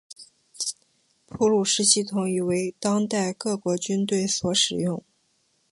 [1.27, 5.03] 普鲁士系统已为当代各国军队所使用。